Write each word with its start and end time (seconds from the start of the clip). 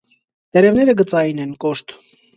Տերևները 0.57 0.95
գծային 1.03 1.45
են, 1.45 1.53
կոշտ։ 1.65 1.99